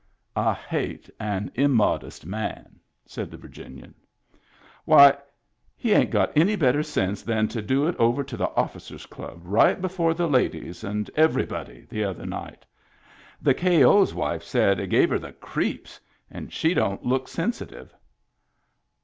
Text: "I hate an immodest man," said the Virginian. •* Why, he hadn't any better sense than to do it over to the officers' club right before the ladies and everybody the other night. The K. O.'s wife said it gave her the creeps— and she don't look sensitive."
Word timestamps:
"I 0.49 0.53
hate 0.55 1.11
an 1.19 1.51
immodest 1.53 2.25
man," 2.25 2.79
said 3.05 3.29
the 3.29 3.37
Virginian. 3.37 3.93
•* 4.35 4.37
Why, 4.83 5.15
he 5.77 5.91
hadn't 5.91 6.31
any 6.35 6.55
better 6.55 6.81
sense 6.81 7.21
than 7.21 7.47
to 7.49 7.61
do 7.61 7.85
it 7.87 7.95
over 7.97 8.23
to 8.23 8.35
the 8.35 8.49
officers' 8.55 9.05
club 9.05 9.41
right 9.43 9.79
before 9.79 10.15
the 10.15 10.25
ladies 10.25 10.83
and 10.83 11.07
everybody 11.15 11.85
the 11.87 12.03
other 12.03 12.25
night. 12.25 12.65
The 13.43 13.53
K. 13.53 13.83
O.'s 13.83 14.15
wife 14.15 14.41
said 14.41 14.79
it 14.79 14.87
gave 14.87 15.11
her 15.11 15.19
the 15.19 15.33
creeps— 15.33 15.99
and 16.31 16.51
she 16.51 16.73
don't 16.73 17.05
look 17.05 17.27
sensitive." 17.27 17.93